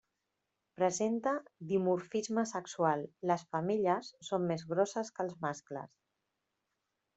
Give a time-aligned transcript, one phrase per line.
[0.79, 1.33] Presenta
[1.71, 5.97] dimorfisme sexual: les femelles són més grosses que els mascles.